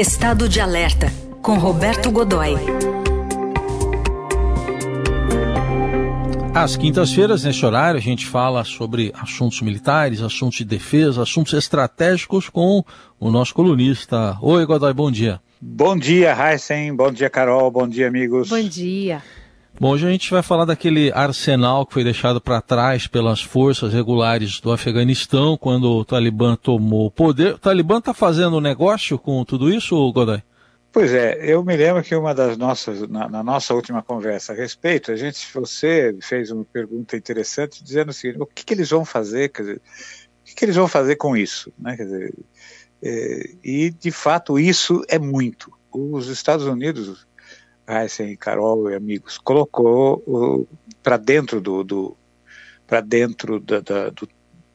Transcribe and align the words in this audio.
Estado 0.00 0.48
de 0.48 0.62
Alerta, 0.62 1.12
com 1.42 1.58
Roberto 1.58 2.10
Godoy. 2.10 2.54
Às 6.54 6.74
quintas-feiras, 6.74 7.44
nesse 7.44 7.66
horário, 7.66 7.98
a 7.98 8.02
gente 8.02 8.24
fala 8.24 8.64
sobre 8.64 9.12
assuntos 9.14 9.60
militares, 9.60 10.22
assuntos 10.22 10.56
de 10.56 10.64
defesa, 10.64 11.22
assuntos 11.22 11.52
estratégicos 11.52 12.48
com 12.48 12.82
o 13.18 13.30
nosso 13.30 13.52
colunista. 13.52 14.38
Oi, 14.40 14.64
Godoy, 14.64 14.94
bom 14.94 15.10
dia. 15.10 15.38
Bom 15.60 15.98
dia, 15.98 16.34
Heisen. 16.34 16.96
Bom 16.96 17.12
dia, 17.12 17.28
Carol. 17.28 17.70
Bom 17.70 17.86
dia, 17.86 18.08
amigos. 18.08 18.48
Bom 18.48 18.62
dia. 18.62 19.22
Bom, 19.80 19.92
hoje 19.92 20.06
a 20.06 20.10
gente 20.10 20.30
vai 20.30 20.42
falar 20.42 20.66
daquele 20.66 21.10
arsenal 21.10 21.86
que 21.86 21.94
foi 21.94 22.04
deixado 22.04 22.38
para 22.38 22.60
trás 22.60 23.06
pelas 23.06 23.40
forças 23.40 23.94
regulares 23.94 24.60
do 24.60 24.70
Afeganistão 24.70 25.56
quando 25.56 25.90
o 25.90 26.04
Talibã 26.04 26.54
tomou 26.54 27.06
o 27.06 27.10
poder. 27.10 27.54
O 27.54 27.58
Talibã 27.58 27.96
está 27.96 28.12
fazendo 28.12 28.60
negócio 28.60 29.18
com 29.18 29.42
tudo 29.42 29.72
isso, 29.72 29.96
Godoy? 30.12 30.42
Pois 30.92 31.14
é, 31.14 31.50
eu 31.50 31.64
me 31.64 31.74
lembro 31.78 32.02
que 32.02 32.14
uma 32.14 32.34
das 32.34 32.58
nossas, 32.58 33.08
na, 33.08 33.26
na, 33.26 33.42
nossa 33.42 33.72
última 33.72 34.02
conversa 34.02 34.52
a 34.52 34.54
respeito, 34.54 35.12
a 35.12 35.16
gente, 35.16 35.48
você 35.54 36.14
fez 36.20 36.50
uma 36.50 36.66
pergunta 36.66 37.16
interessante 37.16 37.82
dizendo 37.82 38.10
o 38.10 38.12
seguinte, 38.12 38.42
o 38.42 38.44
que, 38.44 38.66
que 38.66 38.74
eles 38.74 38.90
vão 38.90 39.06
fazer, 39.06 39.48
quer 39.48 39.62
dizer, 39.62 39.76
o 39.76 40.44
que, 40.44 40.54
que 40.56 40.64
eles 40.66 40.76
vão 40.76 40.88
fazer 40.88 41.16
com 41.16 41.34
isso, 41.34 41.72
né, 41.78 41.96
quer 41.96 42.04
dizer, 42.04 42.34
é, 43.02 43.50
e, 43.64 43.90
de 43.90 44.10
fato, 44.10 44.58
isso 44.58 45.02
é 45.08 45.18
muito. 45.18 45.72
Os 45.90 46.28
Estados 46.28 46.66
Unidos, 46.66 47.26
Heisen, 47.90 48.36
Carol 48.36 48.90
e 48.90 48.94
amigos, 48.94 49.38
colocou 49.38 50.66
para 51.02 51.16
dentro 51.16 51.60
do, 51.60 51.82
do 51.82 52.16
para 52.86 53.00
dentro 53.00 53.60
da, 53.60 53.80
da, 53.80 54.10
do, 54.10 54.28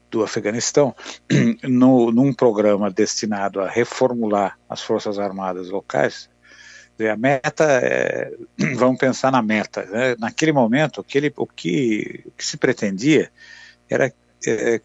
do 0.10 0.24
Afeganistão, 0.24 0.96
no, 1.64 2.12
num 2.12 2.34
programa 2.34 2.90
destinado 2.90 3.60
a 3.60 3.70
reformular 3.70 4.58
as 4.70 4.82
forças 4.82 5.20
armadas 5.20 5.70
locais, 5.70 6.30
a 7.00 7.18
meta 7.18 7.66
é, 7.66 8.32
vamos 8.76 8.98
pensar 8.98 9.32
na 9.32 9.42
meta. 9.42 9.84
Né? 9.86 10.16
Naquele 10.18 10.54
momento, 10.54 11.02
o 11.02 11.04
que, 11.04 11.34
o, 11.36 11.46
que, 11.46 12.24
se 12.38 12.56
pretendia 12.56 13.30
era 13.90 14.14
é, 14.48 14.80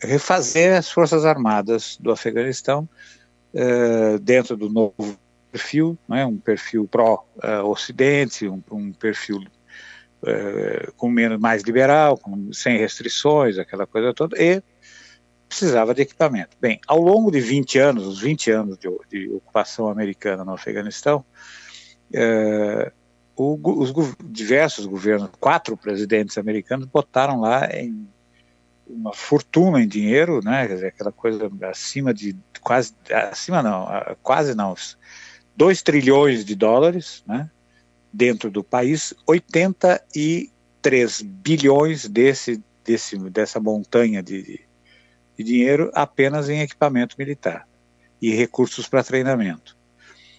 refazer 0.00 0.76
as 0.76 0.90
Forças 0.90 1.24
Armadas 1.24 1.96
do 1.98 2.12
Afeganistão 2.12 2.88
uh, 3.54 4.18
dentro 4.20 4.56
do 4.56 4.68
novo 4.68 5.18
perfil, 5.54 5.96
né, 6.08 6.26
um 6.26 6.36
perfil 6.36 6.88
pró-Ocidente, 6.88 8.48
um, 8.48 8.60
um, 8.72 8.92
perfil 8.92 9.38
uh, 9.38 10.92
com 10.96 11.08
menos 11.08 11.38
mais 11.38 11.62
liberal, 11.62 12.18
com, 12.18 12.52
sem 12.52 12.76
restrições, 12.76 13.56
aquela 13.56 13.86
coisa 13.86 14.12
toda, 14.12 14.36
e 14.36 14.60
precisava 15.48 15.94
de 15.94 16.02
equipamento. 16.02 16.56
Bem, 16.60 16.80
ao 16.88 17.00
longo 17.00 17.30
de 17.30 17.38
20 17.38 17.78
anos, 17.78 18.04
os 18.04 18.20
20 18.20 18.50
anos 18.50 18.78
de, 18.78 18.88
de 19.08 19.30
ocupação 19.30 19.88
americana 19.88 20.44
no 20.44 20.54
Afeganistão, 20.54 21.24
uh, 22.10 22.90
o, 23.36 23.80
os 23.80 23.92
diversos 24.24 24.86
governos, 24.86 25.30
quatro 25.38 25.76
presidentes 25.76 26.36
americanos 26.36 26.86
botaram 26.86 27.40
lá 27.40 27.66
em 27.72 28.08
uma 28.88 29.14
fortuna 29.14 29.80
em 29.80 29.88
dinheiro, 29.88 30.40
né? 30.44 30.66
Quer 30.66 30.74
dizer, 30.74 30.86
aquela 30.88 31.12
coisa 31.12 31.50
acima 31.62 32.12
de 32.12 32.36
quase, 32.60 32.92
acima 33.30 33.62
não, 33.62 33.86
quase 34.22 34.54
não, 34.54 34.74
2 35.56 35.82
trilhões 35.82 36.44
de 36.44 36.54
dólares, 36.54 37.22
né? 37.26 37.50
Dentro 38.12 38.50
do 38.50 38.62
país, 38.62 39.12
83 39.26 41.22
bilhões 41.22 42.08
desse, 42.08 42.62
desse, 42.84 43.18
dessa 43.30 43.58
montanha 43.58 44.22
de, 44.22 44.60
de 45.36 45.44
dinheiro 45.44 45.90
apenas 45.94 46.48
em 46.48 46.60
equipamento 46.60 47.16
militar 47.18 47.66
e 48.22 48.30
recursos 48.30 48.88
para 48.88 49.02
treinamento. 49.02 49.76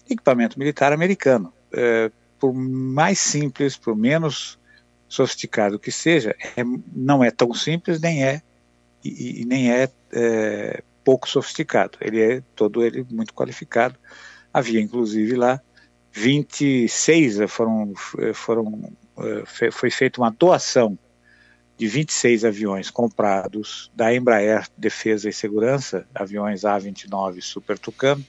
Equipamento 0.09 0.57
militar 0.57 0.93
americano, 0.93 1.53
é, 1.73 2.09
por 2.39 2.53
mais 2.53 3.19
simples, 3.19 3.75
por 3.75 3.95
menos 3.95 4.57
sofisticado 5.07 5.79
que 5.79 5.91
seja, 5.91 6.35
é, 6.55 6.63
não 6.93 7.23
é 7.23 7.31
tão 7.31 7.53
simples, 7.53 7.99
nem 7.99 8.23
é 8.23 8.41
e, 9.03 9.41
e 9.41 9.45
nem 9.45 9.71
é, 9.71 9.89
é, 10.11 10.83
pouco 11.03 11.29
sofisticado. 11.29 11.97
Ele 12.01 12.21
é 12.21 12.43
todo 12.55 12.83
ele 12.83 13.05
muito 13.09 13.33
qualificado. 13.33 13.95
Havia 14.55 14.79
inclusive 14.79 15.35
lá 15.35 15.59
26 16.13 17.39
foram 17.49 17.93
foram 18.33 18.89
é, 19.17 19.69
foi 19.69 19.91
feita 19.91 20.21
uma 20.21 20.31
doação 20.31 20.97
de 21.77 21.87
26 21.87 22.45
aviões 22.45 22.89
comprados 22.89 23.91
da 23.93 24.15
Embraer 24.15 24.65
Defesa 24.77 25.27
e 25.27 25.33
Segurança, 25.33 26.07
aviões 26.15 26.61
A29 26.61 27.41
Super 27.41 27.77
Tucano, 27.77 28.25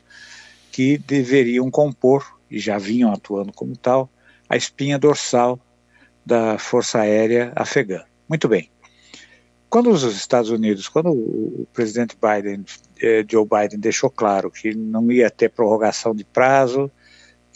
que 0.72 0.98
deveriam 0.98 1.70
compor 1.70 2.36
e 2.50 2.58
já 2.58 2.76
vinham 2.76 3.12
atuando 3.12 3.52
como 3.52 3.76
tal 3.76 4.10
a 4.48 4.56
espinha 4.56 4.98
dorsal 4.98 5.60
da 6.24 6.58
Força 6.58 6.98
Aérea 6.98 7.52
Afegã. 7.54 8.02
Muito 8.28 8.48
bem. 8.48 8.68
Quando 9.76 9.90
os 9.90 10.04
Estados 10.04 10.48
Unidos, 10.48 10.88
quando 10.88 11.10
o 11.10 11.68
presidente 11.70 12.16
Biden, 12.16 12.64
eh, 12.98 13.22
Joe 13.30 13.44
Biden, 13.44 13.78
deixou 13.78 14.08
claro 14.08 14.50
que 14.50 14.74
não 14.74 15.12
ia 15.12 15.28
ter 15.28 15.50
prorrogação 15.50 16.14
de 16.14 16.24
prazo, 16.24 16.90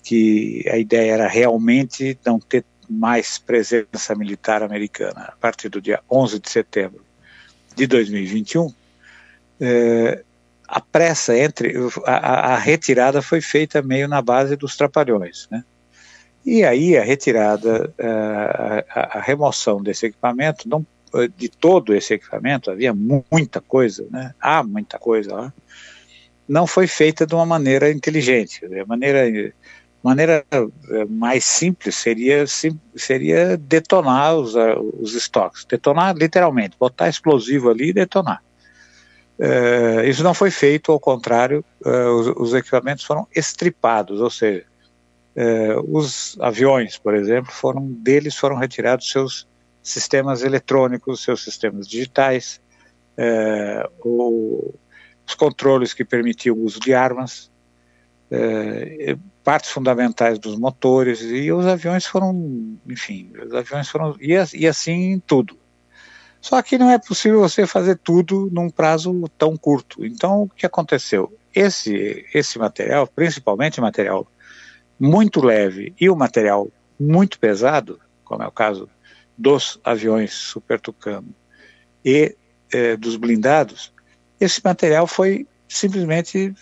que 0.05 0.63
a 0.71 0.77
ideia 0.77 1.13
era 1.13 1.27
realmente 1.27 2.19
não 2.23 2.39
ter 2.39 2.63
mais 2.91 3.39
presença 3.39 4.15
militar 4.15 4.63
americana 4.63 5.31
a 5.33 5.37
partir 5.41 5.71
do 5.71 5.81
dia 5.81 6.01
11 6.11 6.41
de 6.41 6.51
setembro 6.51 7.03
de 7.75 7.87
2021, 7.87 8.71
eh, 9.59 10.23
a 10.69 10.79
pressa 10.79 11.35
entre 11.39 11.75
a, 12.05 12.53
a, 12.53 12.59
retirada 12.59 13.23
foi 13.23 13.41
feita 13.41 13.81
meio 13.81 14.07
na 14.07 14.21
base 14.21 14.57
dos 14.57 14.77
trapalhões, 14.77 15.49
né? 15.51 15.65
E 16.45 16.65
aí 16.65 16.99
a 16.99 17.03
retirada, 17.03 17.95
a, 17.99 19.19
a 19.19 19.21
remoção 19.23 19.83
desse 19.83 20.05
equipamento, 20.05 20.69
não, 20.69 20.85
de 21.37 21.49
todo 21.49 21.95
esse 21.95 22.15
equipamento, 22.15 22.71
havia 22.71 22.95
muita 22.95 23.61
coisa, 23.61 24.07
né? 24.11 24.35
há 24.41 24.63
muita 24.63 24.99
coisa 24.99 25.35
lá, 25.35 25.53
não 26.49 26.67
foi 26.67 26.87
feita 26.87 27.27
de 27.27 27.35
uma 27.35 27.47
maneira 27.47 27.91
inteligente. 27.91 28.65
A 28.65 28.87
maneira, 28.87 29.53
maneira 30.03 30.45
eh, 30.53 31.05
mais 31.09 31.45
simples 31.45 31.95
seria, 31.95 32.45
seria 32.97 33.57
detonar 33.57 34.35
os, 34.35 34.55
os 35.01 35.15
estoques, 35.15 35.65
detonar 35.65 36.17
literalmente, 36.17 36.77
botar 36.79 37.09
explosivo 37.09 37.71
ali 37.71 37.91
e 37.91 37.93
detonar. 37.93 38.43
Uh, 39.39 40.05
isso 40.07 40.23
não 40.23 40.35
foi 40.35 40.51
feito, 40.51 40.93
ao 40.93 41.01
contrário, 41.01 41.65
os, 41.83 42.27
os, 42.37 42.53
equipamentos 42.53 43.05
foram 43.05 43.27
estripados, 43.35 44.21
ou 44.21 44.29
seja, 44.29 44.67
eh, 45.35 45.77
os 45.89 46.37
aviões, 46.41 46.99
por 46.99 47.15
exemplo, 47.15 47.51
foram 47.51 47.87
deles 47.87 48.37
foram 48.37 48.57
retirados 48.57 49.11
seus 49.11 49.49
sistemas 49.83 50.43
eletrônicos, 50.43 51.23
seus 51.23 51.43
sistemas 51.43 51.87
digitais, 51.87 52.61
eh, 53.17 53.89
o, 54.05 54.75
os 55.27 55.35
controles 55.35 55.95
que 55.95 56.05
permitiam 56.05 56.57
o 56.57 56.65
uso 56.65 56.81
de 56.81 56.95
armas, 56.95 57.51
eh, 58.31 59.17
partes 59.43 59.71
fundamentais 59.71 60.39
dos 60.39 60.57
motores 60.57 61.21
e 61.23 61.51
os 61.51 61.67
aviões 61.67 62.07
foram, 62.07 62.79
enfim, 62.89 63.33
os 63.45 63.55
aviões 63.55 63.89
foram 63.89 64.17
e, 64.21 64.35
e 64.55 64.67
assim 64.67 65.21
tudo. 65.27 65.59
Só 66.41 66.63
que 66.63 66.79
não 66.79 66.91
é 66.91 66.99
possível 66.99 67.41
você 67.41 67.67
fazer 67.67 67.99
tudo 67.99 68.49
num 68.51 68.71
prazo 68.71 69.29
tão 69.37 69.57
curto. 69.57 70.05
Então, 70.07 70.45
o 70.45 70.49
que 70.49 70.65
aconteceu? 70.65 71.37
Esse, 71.55 72.25
esse 72.33 72.59
material, 72.59 73.07
principalmente 73.07 73.81
material 73.81 74.27
muito 74.99 75.45
leve 75.45 75.95
e 76.01 76.09
o 76.09 76.17
material 76.17 76.69
muito 76.99 77.39
pesado, 77.39 78.01
como 78.25 78.43
é 78.43 78.47
o 78.47 78.53
caso 78.53 78.89
dos 79.41 79.81
aviões 79.83 80.35
Super 80.35 80.79
Tucano 80.79 81.35
e 82.05 82.37
eh, 82.71 82.95
dos 82.97 83.17
blindados, 83.17 83.91
esse 84.39 84.61
material 84.63 85.07
foi 85.07 85.47
simplesmente 85.67 86.55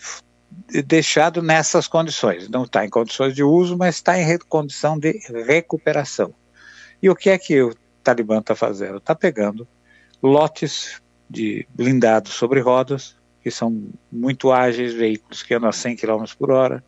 deixado 0.85 1.41
nessas 1.41 1.89
condições. 1.89 2.47
Não 2.47 2.63
está 2.63 2.85
em 2.85 2.89
condições 2.89 3.35
de 3.35 3.43
uso, 3.43 3.77
mas 3.77 3.95
está 3.95 4.17
em 4.17 4.37
condição 4.47 4.97
de 4.97 5.19
recuperação. 5.45 6.33
E 7.01 7.09
o 7.09 7.15
que 7.15 7.29
é 7.29 7.37
que 7.37 7.61
o 7.61 7.75
Talibã 8.01 8.39
está 8.39 8.55
fazendo? 8.55 8.97
Está 8.97 9.13
pegando 9.13 9.67
lotes 10.23 11.01
de 11.29 11.67
blindados 11.75 12.31
sobre 12.31 12.61
rodas, 12.61 13.17
que 13.43 13.51
são 13.51 13.89
muito 14.09 14.53
ágeis, 14.53 14.93
veículos 14.93 15.43
que 15.43 15.53
andam 15.53 15.69
a 15.69 15.73
100 15.73 15.97
km 15.97 16.23
por 16.37 16.51
hora, 16.51 16.83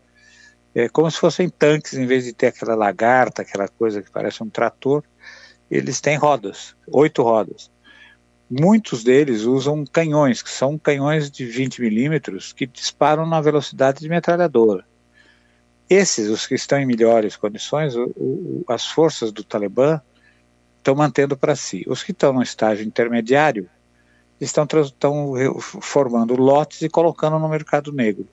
é 0.74 0.88
como 0.88 1.12
se 1.12 1.20
fossem 1.20 1.50
tanques, 1.50 1.94
em 1.94 2.06
vez 2.06 2.24
de 2.24 2.34
ter 2.34 2.48
aquela 2.48 2.76
lagarta, 2.76 3.42
aquela 3.42 3.68
coisa 3.68 4.02
que 4.02 4.10
parece 4.10 4.42
um 4.42 4.50
trator, 4.50 5.04
eles 5.72 6.02
têm 6.02 6.18
rodas, 6.18 6.76
oito 6.88 7.24
rodas. 7.24 7.72
Muitos 8.50 9.06
deles 9.06 9.44
usam 9.44 9.86
canhões, 9.86 10.44
que 10.44 10.50
são 10.50 10.78
canhões 10.78 11.32
de 11.32 11.46
20 11.46 11.80
milímetros, 11.80 12.52
que 12.52 12.68
disparam 12.68 13.26
na 13.26 13.40
velocidade 13.40 14.02
de 14.02 14.10
metralhadora. 14.10 14.86
Esses, 15.90 16.28
os 16.30 16.46
que 16.46 16.56
estão 16.56 16.78
em 16.78 16.86
melhores 16.86 17.38
condições, 17.38 17.96
o, 17.96 18.12
o, 18.18 18.66
as 18.68 18.86
forças 18.86 19.32
do 19.32 19.46
Talibã 19.46 20.02
estão 20.78 20.94
mantendo 20.94 21.38
para 21.38 21.56
si. 21.56 21.86
Os 21.88 22.04
que 22.04 22.12
estão 22.12 22.34
no 22.34 22.44
estágio 22.44 22.86
intermediário 22.86 23.70
estão, 24.42 24.68
estão 24.82 25.34
formando 25.60 26.36
lotes 26.36 26.82
e 26.82 26.90
colocando 26.90 27.40
no 27.40 27.48
mercado 27.48 27.94
negro. 27.94 28.28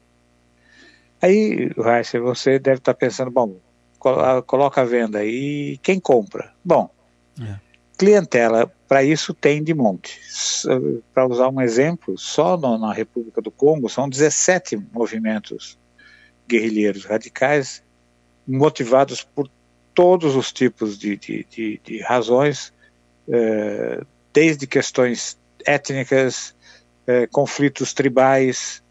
Aí, 1.23 1.71
Raíssa, 1.77 2.19
você 2.19 2.59
deve 2.59 2.79
estar 2.79 2.95
pensando, 2.95 3.31
bom, 3.31 3.57
coloca 4.47 4.81
a 4.81 4.85
venda 4.85 5.19
aí, 5.19 5.79
quem 5.79 6.01
compra? 6.01 6.53
Bom, 6.65 6.91
é. 7.41 7.57
clientela 7.97 8.73
para 8.87 9.05
isso 9.05 9.35
tem 9.35 9.63
de 9.63 9.75
monte. 9.75 10.21
Para 11.13 11.27
usar 11.27 11.49
um 11.49 11.61
exemplo, 11.61 12.17
só 12.17 12.57
no, 12.57 12.79
na 12.79 12.93
República 12.93 13.43
do 13.43 13.51
Congo 13.51 13.89
são 13.89 14.09
17 14.09 14.77
movimentos 14.93 15.79
guerrilheiros 16.49 17.05
radicais 17.05 17.83
motivados 18.47 19.23
por 19.23 19.51
todos 19.95 20.35
os 20.35 20.51
tipos 20.53 20.99
de, 20.99 21.17
de, 21.17 21.47
de, 21.51 21.81
de 21.85 22.01
razões, 22.01 22.73
eh, 23.29 24.01
desde 24.33 24.67
questões 24.67 25.39
étnicas, 25.67 26.55
eh, 27.07 27.27
conflitos 27.27 27.93
tribais, 27.93 28.83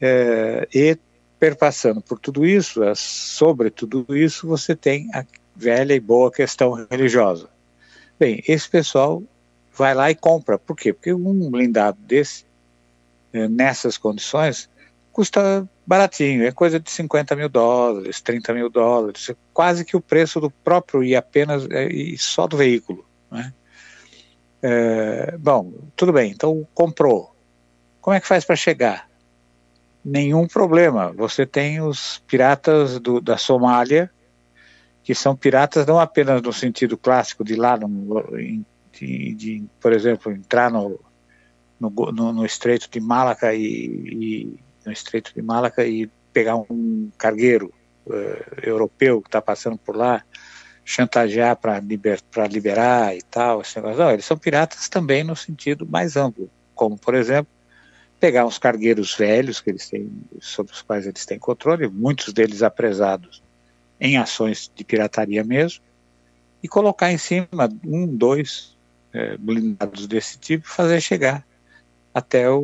eh, 0.00 0.68
e 0.74 0.98
perpassando 1.38 2.00
por 2.00 2.18
tudo 2.18 2.44
isso, 2.44 2.80
sobre 2.94 3.70
tudo 3.70 4.04
isso, 4.14 4.46
você 4.46 4.74
tem 4.74 5.08
a 5.14 5.24
velha 5.54 5.94
e 5.94 6.00
boa 6.00 6.30
questão 6.30 6.86
religiosa. 6.90 7.48
Bem, 8.18 8.42
esse 8.46 8.68
pessoal 8.68 9.22
vai 9.72 9.94
lá 9.94 10.10
e 10.10 10.14
compra. 10.14 10.58
Por 10.58 10.76
quê? 10.76 10.92
Porque 10.92 11.12
um 11.12 11.50
blindado 11.50 11.98
desse, 12.00 12.44
eh, 13.32 13.48
nessas 13.48 13.96
condições, 13.96 14.68
custa 15.12 15.68
baratinho, 15.86 16.44
é 16.44 16.52
coisa 16.52 16.78
de 16.78 16.90
50 16.90 17.34
mil 17.36 17.48
dólares, 17.48 18.20
30 18.20 18.52
mil 18.54 18.68
dólares, 18.68 19.30
é 19.30 19.36
quase 19.52 19.84
que 19.84 19.96
o 19.96 20.00
preço 20.00 20.40
do 20.40 20.50
próprio 20.50 21.02
e 21.02 21.16
apenas 21.16 21.66
é, 21.70 21.86
e 21.88 22.18
só 22.18 22.46
do 22.46 22.56
veículo. 22.56 23.04
Né? 23.30 23.52
É, 24.62 25.36
bom, 25.38 25.72
tudo 25.96 26.12
bem, 26.12 26.32
então 26.32 26.66
comprou. 26.74 27.34
Como 28.00 28.14
é 28.14 28.20
que 28.20 28.26
faz 28.26 28.44
para 28.44 28.56
chegar? 28.56 29.08
nenhum 30.08 30.46
problema. 30.46 31.12
Você 31.12 31.44
tem 31.44 31.80
os 31.80 32.22
piratas 32.26 32.98
do, 32.98 33.20
da 33.20 33.36
Somália, 33.36 34.10
que 35.08 35.14
são 35.14 35.34
piratas 35.34 35.86
não 35.86 35.98
apenas 35.98 36.42
no 36.42 36.52
sentido 36.52 36.94
clássico 36.98 37.42
de 37.42 37.56
lá, 37.56 37.78
no, 37.78 38.22
de, 38.92 39.34
de, 39.34 39.64
por 39.80 39.94
exemplo, 39.94 40.30
entrar 40.30 40.70
no, 40.70 41.00
no, 41.80 41.88
no, 42.12 42.30
no 42.30 42.44
Estreito 42.44 42.90
de 42.90 43.00
Malaca 43.00 43.54
e, 43.54 43.62
e, 43.64 44.58
no 44.84 44.92
Estreito 44.92 45.32
de 45.34 45.40
Malaca 45.40 45.82
e 45.86 46.10
pegar 46.30 46.56
um 46.56 47.10
cargueiro 47.16 47.72
uh, 48.06 48.60
europeu 48.62 49.22
que 49.22 49.28
está 49.28 49.40
passando 49.40 49.78
por 49.78 49.96
lá, 49.96 50.22
chantagear 50.84 51.56
para 51.56 51.80
liber, 51.80 52.20
liberar 52.50 53.16
e 53.16 53.22
tal. 53.22 53.62
Esse 53.62 53.76
negócio. 53.76 53.98
Não, 53.98 54.10
eles 54.10 54.26
são 54.26 54.36
piratas 54.36 54.90
também 54.90 55.24
no 55.24 55.34
sentido 55.34 55.86
mais 55.86 56.18
amplo, 56.18 56.50
como 56.74 56.98
por 56.98 57.14
exemplo 57.14 57.50
pegar 58.20 58.44
uns 58.44 58.58
cargueiros 58.58 59.16
velhos 59.16 59.58
que 59.58 59.70
eles 59.70 59.88
têm, 59.88 60.12
sobre 60.38 60.74
os 60.74 60.82
quais 60.82 61.06
eles 61.06 61.24
têm 61.24 61.38
controle, 61.38 61.88
muitos 61.88 62.30
deles 62.34 62.62
apresados 62.62 63.42
em 64.00 64.16
ações 64.16 64.70
de 64.74 64.84
pirataria 64.84 65.42
mesmo, 65.44 65.82
e 66.62 66.68
colocar 66.68 67.12
em 67.12 67.18
cima 67.18 67.48
um, 67.84 68.06
dois 68.06 68.76
é, 69.12 69.36
blindados 69.36 70.06
desse 70.06 70.38
tipo, 70.38 70.68
fazer 70.68 71.00
chegar 71.00 71.44
até 72.12 72.50
o, 72.50 72.62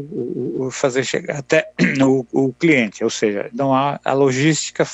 o, 0.58 0.70
fazer 0.70 1.04
chegar 1.04 1.38
até 1.38 1.70
o, 2.02 2.26
o, 2.32 2.52
cliente, 2.52 3.04
ou 3.04 3.10
seja, 3.10 3.48
não 3.52 3.74
há 3.74 4.00
a 4.04 4.12
logística, 4.12 4.84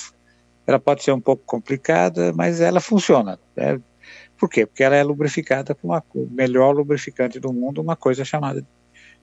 ela 0.67 0.79
pode 0.79 1.03
ser 1.03 1.13
um 1.13 1.21
pouco 1.21 1.43
complicada, 1.45 2.33
mas 2.33 2.61
ela 2.61 2.81
funciona. 2.81 3.39
Né? 3.57 3.81
Por 4.39 4.49
quê? 4.49 4.67
Porque 4.67 4.83
ela 4.83 4.97
é 4.97 5.03
lubrificada 5.03 5.75
com 5.75 5.89
uma, 5.89 6.05
o 6.15 6.29
melhor 6.31 6.73
lubrificante 6.73 7.41
do 7.41 7.53
mundo, 7.53 7.81
uma 7.81 7.97
coisa 7.97 8.25
chamada 8.25 8.65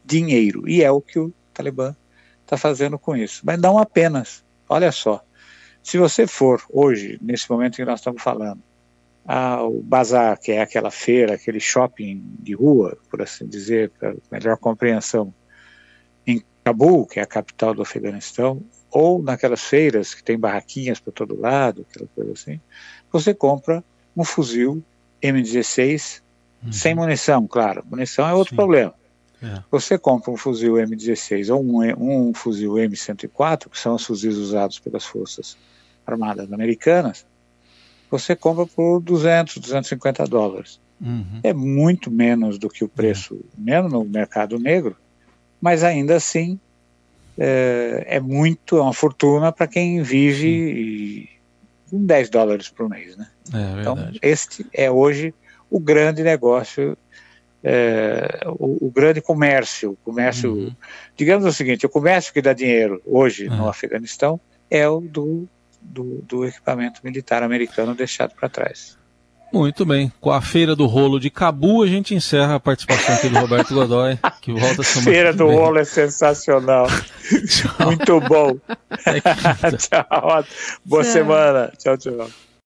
dinheiro. 0.06 0.68
E 0.68 0.84
é 0.84 0.92
o 0.92 1.02
que 1.02 1.20
o 1.20 1.34
Talibã 1.54 1.96
está 2.44 2.58
fazendo 2.58 2.98
com 2.98 3.16
isso. 3.16 3.42
Mas 3.44 3.60
não 3.60 3.78
apenas. 3.78 4.44
Olha 4.70 4.92
só. 4.92 5.24
Se 5.88 5.98
você 5.98 6.28
for 6.28 6.62
hoje, 6.70 7.18
nesse 7.22 7.50
momento 7.50 7.78
que 7.78 7.86
nós 7.86 8.02
estamos 8.02 8.22
falando, 8.22 8.62
ao 9.26 9.72
bazar, 9.72 10.38
que 10.38 10.52
é 10.52 10.62
aquela 10.62 10.92
feira, 10.92 11.36
aquele 11.36 11.62
shopping 11.62 12.22
de 12.42 12.54
rua, 12.54 12.98
por 13.10 13.22
assim 13.22 13.48
dizer, 13.48 13.90
para 13.92 14.14
melhor 14.30 14.58
compreensão, 14.58 15.34
em 16.26 16.44
Cabul, 16.62 17.08
que 17.08 17.22
é 17.22 17.24
a 17.24 17.26
capital 17.26 17.74
do 17.74 17.82
Afeganistão, 17.82 18.62
ou 18.92 19.24
naquelas 19.24 19.64
feiras 19.64 20.14
que 20.14 20.22
tem 20.22 20.38
barraquinhas 20.38 21.00
para 21.00 21.14
todo 21.14 21.40
lado, 21.40 21.86
aquela 21.90 22.10
coisa 22.14 22.34
assim, 22.34 22.60
você 23.10 23.34
compra 23.34 23.82
um 24.14 24.26
fuzil 24.26 24.84
M16 25.24 26.22
uhum. 26.66 26.72
sem 26.74 26.96
munição, 26.96 27.48
claro. 27.48 27.82
Munição 27.90 28.28
é 28.28 28.34
outro 28.34 28.50
Sim. 28.50 28.58
problema. 28.58 28.94
É. 29.42 29.62
Você 29.70 29.98
compra 29.98 30.32
um 30.32 30.38
fuzil 30.38 30.74
M16 30.74 31.54
ou 31.54 31.64
um, 31.64 32.30
um 32.30 32.34
fuzil 32.34 32.74
M104, 32.74 33.70
que 33.70 33.80
são 33.80 33.96
os 33.96 34.06
fuzis 34.06 34.36
usados 34.36 34.80
pelas 34.80 35.06
Forças 35.06 35.58
Armadas 36.06 36.52
Americanas, 36.52 37.26
você 38.10 38.36
compra 38.36 38.66
por 38.66 39.02
200, 39.02 39.58
250 39.58 40.24
dólares. 40.26 40.80
Uhum. 41.00 41.42
É 41.44 41.54
muito 41.54 42.10
menos 42.10 42.58
do 42.58 42.70
que 42.70 42.84
o 42.84 42.88
preço, 42.88 43.40
menos 43.58 43.92
no 43.92 44.04
mercado 44.06 44.58
negro, 44.58 44.96
mas 45.62 45.84
ainda 45.84 46.16
assim 46.16 46.60
é, 47.38 48.06
é 48.08 48.20
muito, 48.20 48.78
é 48.78 48.82
uma 48.82 48.94
fortuna 48.94 49.52
para 49.52 49.68
quem 49.68 50.02
vive 50.02 51.30
com 51.90 52.04
10 52.04 52.30
dólares 52.30 52.70
por 52.70 52.90
mês. 52.90 53.16
Né? 53.16 53.28
É, 53.54 53.82
então, 53.82 53.98
este 54.22 54.66
é 54.74 54.90
hoje 54.90 55.34
o 55.70 55.80
grande 55.80 56.24
negócio 56.24 56.98
é, 57.70 58.44
o, 58.46 58.88
o, 58.88 58.90
grande 58.90 59.20
comércio, 59.20 59.92
o 59.92 59.96
comércio, 59.98 60.54
uhum. 60.54 60.76
digamos 61.18 61.46
o 61.46 61.52
seguinte, 61.52 61.86
o 61.86 61.90
comércio 61.90 62.32
que 62.32 62.42
dá 62.42 62.54
dinheiro 62.54 63.02
hoje 63.06 63.50
uhum. 63.50 63.58
no 63.58 63.68
Afeganistão 63.68 64.40
é 64.72 64.88
o 64.88 65.02
do, 65.02 65.46
do, 65.82 66.22
do 66.22 66.46
equipamento 66.46 67.02
militar 67.04 67.44
americano 67.44 67.94
deixado 67.94 68.34
para 68.36 68.48
trás. 68.48 68.98
Muito 69.52 69.86
bem. 69.86 70.12
Com 70.22 70.32
a 70.32 70.42
Feira 70.42 70.76
do 70.76 70.86
Rolo 70.86 71.20
de 71.20 71.30
Cabu, 71.30 71.84
a 71.84 71.88
gente 71.88 72.16
encerra 72.16 72.56
a 72.56 72.60
participação 72.60 73.16
aqui 73.16 73.28
do 73.28 73.40
Roberto 73.40 73.74
Godoy, 73.74 74.18
que 74.42 74.54
volta 74.54 74.84
semana 74.84 75.04
Feira 75.12 75.34
do 75.34 75.48
bem. 75.48 75.56
Rolo 75.56 75.80
é 75.80 75.86
sensacional. 75.86 76.88
Muito 77.86 78.22
bom. 78.22 78.58
É 79.06 79.72
tchau. 79.72 80.46
Boa 80.86 81.04
tchau. 81.04 81.12
semana. 81.12 81.72
Tchau, 81.78 81.98
tchau. 81.98 82.30